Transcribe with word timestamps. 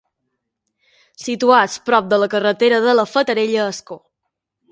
Situats 1.23 1.75
prop 1.89 2.09
de 2.13 2.19
la 2.23 2.29
carretera 2.35 2.81
de 2.87 2.97
la 3.01 3.07
Fatarella 3.13 3.63
a 3.67 3.69
Ascó. 3.77 4.01